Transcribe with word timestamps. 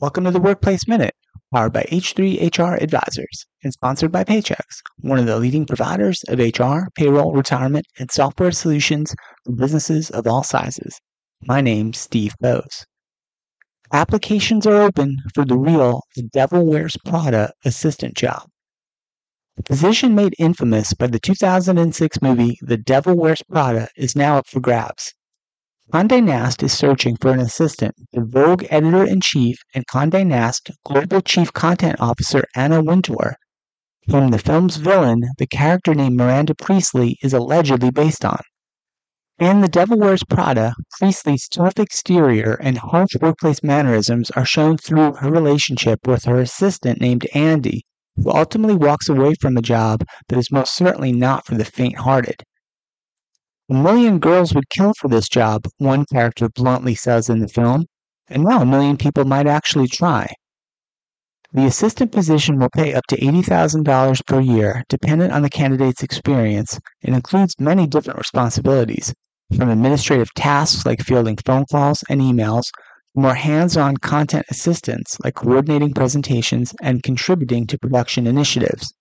Welcome 0.00 0.24
to 0.24 0.30
the 0.30 0.40
Workplace 0.40 0.88
Minute, 0.88 1.14
powered 1.52 1.74
by 1.74 1.82
H3 1.82 2.56
HR 2.56 2.82
Advisors 2.82 3.44
and 3.62 3.70
sponsored 3.70 4.10
by 4.10 4.24
Paychex, 4.24 4.80
one 5.00 5.18
of 5.18 5.26
the 5.26 5.38
leading 5.38 5.66
providers 5.66 6.24
of 6.28 6.38
HR, 6.38 6.88
payroll, 6.94 7.34
retirement, 7.34 7.84
and 7.98 8.10
software 8.10 8.50
solutions 8.50 9.14
for 9.44 9.52
businesses 9.52 10.08
of 10.08 10.26
all 10.26 10.42
sizes. 10.42 10.98
My 11.42 11.60
name's 11.60 11.98
Steve 11.98 12.34
Boese. 12.42 12.86
Applications 13.92 14.66
are 14.66 14.80
open 14.80 15.18
for 15.34 15.44
the 15.44 15.58
real 15.58 16.00
The 16.16 16.22
Devil 16.22 16.64
Wears 16.64 16.96
Prada 17.04 17.52
assistant 17.66 18.14
job. 18.14 18.48
The 19.56 19.64
position 19.64 20.14
made 20.14 20.34
infamous 20.38 20.94
by 20.94 21.08
the 21.08 21.20
2006 21.20 22.22
movie 22.22 22.58
The 22.62 22.78
Devil 22.78 23.18
Wears 23.18 23.42
Prada 23.50 23.90
is 23.96 24.16
now 24.16 24.38
up 24.38 24.46
for 24.46 24.60
grabs. 24.60 25.12
Condé 25.92 26.22
Nast 26.22 26.62
is 26.62 26.72
searching 26.72 27.16
for 27.16 27.32
an 27.32 27.40
assistant 27.40 27.96
to 28.14 28.20
Vogue 28.24 28.64
editor-in-chief 28.70 29.56
and 29.74 29.84
Condé 29.88 30.24
Nast 30.24 30.70
global 30.84 31.20
chief 31.20 31.52
content 31.52 32.00
officer 32.00 32.44
Anna 32.54 32.80
Wintour, 32.80 33.34
whom 34.06 34.30
the 34.30 34.38
film's 34.38 34.76
villain, 34.76 35.22
the 35.38 35.48
character 35.48 35.92
named 35.92 36.16
Miranda 36.16 36.54
Priestly, 36.54 37.16
is 37.24 37.32
allegedly 37.32 37.90
based 37.90 38.24
on. 38.24 38.40
In 39.40 39.62
The 39.62 39.68
Devil 39.68 39.98
Wears 39.98 40.22
Prada, 40.22 40.74
Priestly's 41.00 41.48
tough 41.48 41.76
exterior 41.76 42.52
and 42.62 42.78
harsh 42.78 43.16
workplace 43.20 43.64
mannerisms 43.64 44.30
are 44.30 44.46
shown 44.46 44.76
through 44.76 45.14
her 45.14 45.30
relationship 45.32 46.06
with 46.06 46.22
her 46.22 46.38
assistant 46.38 47.00
named 47.00 47.26
Andy, 47.34 47.82
who 48.14 48.30
ultimately 48.30 48.76
walks 48.76 49.08
away 49.08 49.34
from 49.40 49.56
a 49.56 49.62
job 49.62 50.04
that 50.28 50.38
is 50.38 50.52
most 50.52 50.76
certainly 50.76 51.10
not 51.10 51.46
for 51.46 51.56
the 51.56 51.64
faint-hearted. 51.64 52.44
A 53.70 53.72
million 53.72 54.18
girls 54.18 54.52
would 54.52 54.68
kill 54.68 54.94
for 54.94 55.06
this 55.06 55.28
job, 55.28 55.64
one 55.78 56.04
character 56.12 56.48
bluntly 56.48 56.96
says 56.96 57.30
in 57.30 57.38
the 57.38 57.46
film, 57.46 57.86
and 58.26 58.42
now 58.42 58.62
a 58.62 58.66
million 58.66 58.96
people 58.96 59.24
might 59.24 59.46
actually 59.46 59.86
try. 59.86 60.34
The 61.52 61.66
assistant 61.66 62.10
position 62.10 62.58
will 62.58 62.70
pay 62.70 62.94
up 62.94 63.06
to 63.10 63.16
$80,000 63.20 64.26
per 64.26 64.40
year, 64.40 64.82
dependent 64.88 65.32
on 65.32 65.42
the 65.42 65.48
candidate's 65.48 66.02
experience, 66.02 66.80
and 67.04 67.14
includes 67.14 67.54
many 67.60 67.86
different 67.86 68.18
responsibilities, 68.18 69.14
from 69.56 69.70
administrative 69.70 70.34
tasks 70.34 70.84
like 70.84 71.00
fielding 71.00 71.36
phone 71.36 71.64
calls 71.70 72.02
and 72.10 72.20
emails, 72.20 72.64
to 73.14 73.20
more 73.20 73.34
hands-on 73.34 73.98
content 73.98 74.46
assistance 74.50 75.16
like 75.22 75.36
coordinating 75.36 75.94
presentations 75.94 76.74
and 76.82 77.04
contributing 77.04 77.68
to 77.68 77.78
production 77.78 78.26
initiatives. 78.26 78.92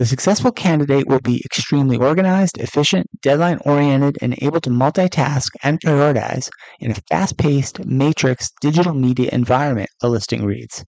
The 0.00 0.06
successful 0.06 0.50
candidate 0.50 1.08
will 1.08 1.20
be 1.20 1.42
extremely 1.44 1.98
organized, 1.98 2.56
efficient, 2.56 3.06
deadline 3.20 3.58
oriented, 3.66 4.16
and 4.22 4.34
able 4.40 4.58
to 4.62 4.70
multitask 4.70 5.48
and 5.62 5.78
prioritize 5.78 6.48
in 6.78 6.90
a 6.90 6.94
fast 7.10 7.36
paced, 7.36 7.84
matrix 7.84 8.50
digital 8.62 8.94
media 8.94 9.28
environment, 9.30 9.90
the 10.00 10.08
listing 10.08 10.46
reads. 10.46 10.82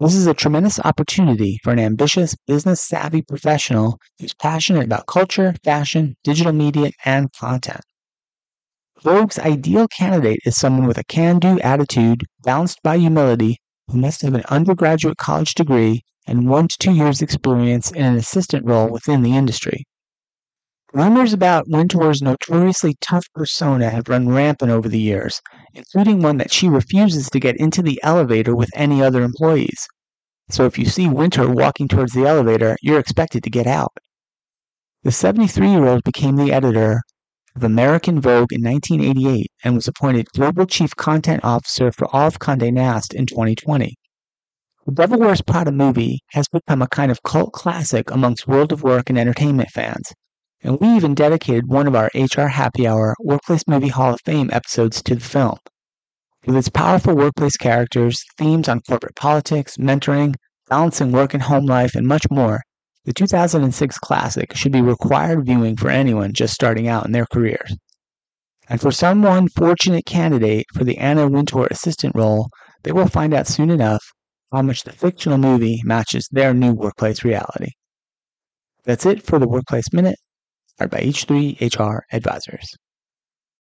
This 0.00 0.16
is 0.16 0.26
a 0.26 0.34
tremendous 0.34 0.80
opportunity 0.80 1.60
for 1.62 1.72
an 1.72 1.78
ambitious, 1.78 2.34
business 2.48 2.80
savvy 2.80 3.22
professional 3.22 3.96
who's 4.18 4.34
passionate 4.34 4.86
about 4.86 5.06
culture, 5.06 5.54
fashion, 5.62 6.16
digital 6.24 6.52
media, 6.52 6.90
and 7.04 7.32
content. 7.34 7.82
Vogue's 9.04 9.38
ideal 9.38 9.86
candidate 9.86 10.40
is 10.44 10.56
someone 10.56 10.88
with 10.88 10.98
a 10.98 11.04
can 11.04 11.38
do 11.38 11.60
attitude, 11.60 12.24
balanced 12.42 12.80
by 12.82 12.98
humility, 12.98 13.58
who 13.86 13.98
must 13.98 14.22
have 14.22 14.34
an 14.34 14.42
undergraduate 14.48 15.16
college 15.16 15.54
degree 15.54 16.02
and 16.30 16.48
one 16.48 16.68
to 16.68 16.78
two 16.78 16.92
years' 16.92 17.20
experience 17.20 17.90
in 17.90 18.04
an 18.04 18.14
assistant 18.14 18.64
role 18.64 18.88
within 18.88 19.22
the 19.22 19.36
industry. 19.36 19.84
Rumors 20.92 21.32
about 21.32 21.68
Wintour's 21.68 22.22
notoriously 22.22 22.96
tough 23.00 23.26
persona 23.34 23.90
have 23.90 24.08
run 24.08 24.28
rampant 24.28 24.70
over 24.70 24.88
the 24.88 25.00
years, 25.00 25.40
including 25.74 26.22
one 26.22 26.36
that 26.36 26.52
she 26.52 26.68
refuses 26.68 27.28
to 27.30 27.40
get 27.40 27.56
into 27.56 27.82
the 27.82 28.00
elevator 28.04 28.54
with 28.54 28.70
any 28.76 29.02
other 29.02 29.24
employees. 29.24 29.88
So 30.50 30.66
if 30.66 30.78
you 30.78 30.84
see 30.84 31.08
Wintour 31.08 31.48
walking 31.48 31.88
towards 31.88 32.12
the 32.12 32.26
elevator, 32.26 32.76
you're 32.80 33.00
expected 33.00 33.42
to 33.42 33.50
get 33.50 33.66
out. 33.66 33.92
The 35.02 35.10
73 35.10 35.68
year 35.68 35.86
old 35.86 36.04
became 36.04 36.36
the 36.36 36.52
editor 36.52 37.00
of 37.56 37.64
American 37.64 38.20
Vogue 38.20 38.52
in 38.52 38.62
1988 38.62 39.46
and 39.64 39.74
was 39.74 39.88
appointed 39.88 40.28
Global 40.32 40.66
Chief 40.66 40.94
Content 40.94 41.44
Officer 41.44 41.90
for 41.90 42.06
all 42.14 42.28
of 42.28 42.38
Condé 42.38 42.72
Nast 42.72 43.14
in 43.14 43.26
2020. 43.26 43.96
The 44.86 44.92
Devil 44.92 45.18
Wears 45.18 45.42
Prada 45.42 45.72
movie 45.72 46.20
has 46.30 46.48
become 46.48 46.80
a 46.80 46.88
kind 46.88 47.10
of 47.10 47.22
cult 47.22 47.52
classic 47.52 48.10
amongst 48.10 48.48
World 48.48 48.72
of 48.72 48.82
Work 48.82 49.10
and 49.10 49.18
entertainment 49.18 49.68
fans, 49.68 50.10
and 50.62 50.80
we 50.80 50.88
even 50.88 51.14
dedicated 51.14 51.68
one 51.68 51.86
of 51.86 51.94
our 51.94 52.10
HR 52.14 52.46
Happy 52.46 52.88
Hour 52.88 53.14
Workplace 53.20 53.68
Movie 53.68 53.88
Hall 53.88 54.14
of 54.14 54.22
Fame 54.24 54.48
episodes 54.50 55.02
to 55.02 55.14
the 55.14 55.20
film. 55.20 55.58
With 56.46 56.56
its 56.56 56.70
powerful 56.70 57.14
workplace 57.14 57.58
characters, 57.58 58.24
themes 58.38 58.70
on 58.70 58.80
corporate 58.80 59.16
politics, 59.16 59.76
mentoring, 59.76 60.34
balancing 60.70 61.12
work 61.12 61.34
and 61.34 61.42
home 61.42 61.66
life, 61.66 61.94
and 61.94 62.06
much 62.06 62.30
more, 62.30 62.62
the 63.04 63.12
2006 63.12 63.98
classic 63.98 64.56
should 64.56 64.72
be 64.72 64.80
required 64.80 65.44
viewing 65.44 65.76
for 65.76 65.90
anyone 65.90 66.32
just 66.32 66.54
starting 66.54 66.88
out 66.88 67.04
in 67.04 67.12
their 67.12 67.26
careers. 67.26 67.76
And 68.66 68.80
for 68.80 68.92
some 68.92 69.22
one 69.22 69.48
fortunate 69.48 70.06
candidate 70.06 70.64
for 70.72 70.84
the 70.84 70.96
Anna 70.96 71.28
Wintour 71.28 71.68
assistant 71.70 72.14
role, 72.16 72.48
they 72.82 72.92
will 72.92 73.08
find 73.08 73.34
out 73.34 73.46
soon 73.46 73.68
enough 73.68 74.02
how 74.52 74.62
much 74.62 74.84
the 74.84 74.92
fictional 74.92 75.38
movie 75.38 75.80
matches 75.84 76.28
their 76.32 76.52
new 76.54 76.72
workplace 76.72 77.24
reality. 77.24 77.70
That's 78.84 79.06
it 79.06 79.22
for 79.22 79.38
the 79.38 79.48
Workplace 79.48 79.92
Minute, 79.92 80.18
powered 80.78 80.90
by 80.90 81.00
H3 81.00 81.60
HR 81.60 82.04
Advisors. 82.12 82.74